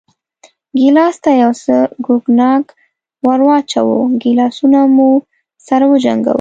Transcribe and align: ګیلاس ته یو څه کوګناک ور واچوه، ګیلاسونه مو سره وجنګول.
ګیلاس 0.79 1.15
ته 1.23 1.31
یو 1.43 1.51
څه 1.63 1.75
کوګناک 2.05 2.65
ور 3.25 3.39
واچوه، 3.47 3.97
ګیلاسونه 4.21 4.79
مو 4.95 5.09
سره 5.67 5.85
وجنګول. 5.91 6.29